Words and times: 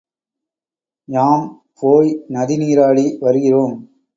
யாம் 1.09 1.45
போய் 1.81 2.09
நதி 2.27 2.57
நீராடி 2.57 3.05
வருகிறோம். 3.21 3.75